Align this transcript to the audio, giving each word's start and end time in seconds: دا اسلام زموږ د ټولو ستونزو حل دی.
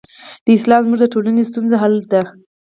دا 0.45 0.51
اسلام 0.57 0.81
زموږ 0.85 0.99
د 1.01 1.05
ټولو 1.13 1.29
ستونزو 1.49 1.75
حل 1.81 1.93
دی. 2.11 2.21